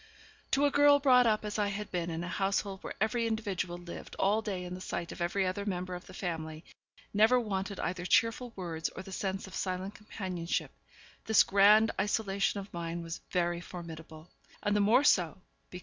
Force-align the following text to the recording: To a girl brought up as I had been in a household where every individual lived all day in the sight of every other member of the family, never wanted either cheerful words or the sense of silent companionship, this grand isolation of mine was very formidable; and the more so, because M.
To 0.49 0.65
a 0.65 0.71
girl 0.71 0.97
brought 0.97 1.27
up 1.27 1.45
as 1.45 1.59
I 1.59 1.67
had 1.67 1.91
been 1.91 2.09
in 2.09 2.23
a 2.23 2.27
household 2.27 2.81
where 2.83 2.95
every 2.99 3.27
individual 3.27 3.77
lived 3.77 4.15
all 4.17 4.41
day 4.41 4.63
in 4.63 4.73
the 4.73 4.81
sight 4.81 5.11
of 5.11 5.21
every 5.21 5.45
other 5.45 5.63
member 5.63 5.93
of 5.93 6.07
the 6.07 6.13
family, 6.15 6.65
never 7.13 7.39
wanted 7.39 7.79
either 7.79 8.07
cheerful 8.07 8.51
words 8.55 8.89
or 8.89 9.03
the 9.03 9.11
sense 9.11 9.45
of 9.45 9.53
silent 9.53 9.93
companionship, 9.93 10.71
this 11.25 11.43
grand 11.43 11.91
isolation 12.01 12.59
of 12.59 12.73
mine 12.73 13.03
was 13.03 13.21
very 13.29 13.61
formidable; 13.61 14.31
and 14.63 14.75
the 14.75 14.79
more 14.79 15.03
so, 15.03 15.39
because 15.69 15.79
M. 15.79 15.79